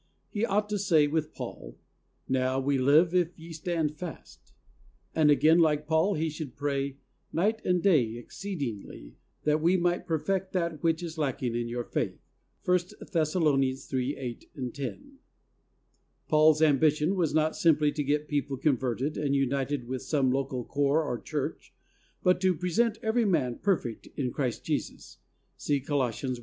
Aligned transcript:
He 0.31 0.43
ought 0.43 0.67
to 0.69 0.79
say 0.79 1.05
with 1.05 1.31
Paul, 1.35 1.77
"Now 2.27 2.59
we 2.59 2.79
live 2.79 3.13
if 3.13 3.37
ye 3.37 3.53
stand 3.53 3.97
fast," 3.99 4.51
and 5.13 5.29
again 5.29 5.59
like 5.59 5.85
Paul 5.85 6.15
he 6.15 6.27
should 6.27 6.55
pray 6.55 6.97
"night 7.31 7.63
and 7.63 7.83
day 7.83 8.15
exceedingly 8.17 9.17
that 9.43 9.61
we 9.61 9.77
might 9.77 10.07
perfect 10.07 10.53
that 10.53 10.81
which 10.81 11.03
is 11.03 11.19
lacking 11.19 11.53
in 11.53 11.67
your 11.67 11.83
faith." 11.83 12.17
(i 12.67 12.77
Thess. 12.79 13.35
3: 13.89 14.17
8, 14.17 14.73
10.) 14.73 15.19
Paul's 16.27 16.63
ambition 16.63 17.13
was 17.15 17.35
not 17.35 17.55
simply 17.55 17.91
to 17.91 18.03
get 18.03 18.27
people 18.27 18.57
converted 18.57 19.17
and 19.17 19.35
united 19.35 19.87
with 19.87 20.01
some 20.01 20.31
local 20.31 20.65
corps 20.65 21.03
or 21.05 21.19
church, 21.19 21.75
but 22.23 22.41
to 22.41 22.55
"pre 22.55 22.71
sent 22.71 22.97
every 23.03 23.25
man 23.25 23.59
perfect 23.61 24.07
in 24.17 24.31
Christ 24.31 24.65
Jesus." 24.65 25.19
(See 25.57 25.79
Col. 25.79 26.01
i: 26.01 26.09
28.) 26.11 26.39